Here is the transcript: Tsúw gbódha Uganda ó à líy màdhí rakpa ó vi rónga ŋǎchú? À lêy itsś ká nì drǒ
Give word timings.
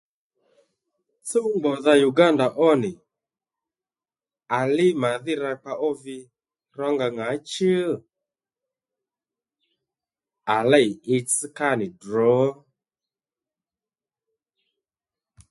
Tsúw 1.25 1.47
gbódha 1.61 1.93
Uganda 2.09 2.47
ó 2.67 2.69
à 4.57 4.59
líy 4.75 4.91
màdhí 5.01 5.33
rakpa 5.43 5.73
ó 5.87 5.89
vi 6.03 6.15
rónga 6.77 7.07
ŋǎchú? 7.17 7.73
À 10.55 10.57
lêy 10.71 10.87
itsś 11.15 11.39
ká 11.57 11.69
nì 11.79 11.87
drǒ 12.01 12.37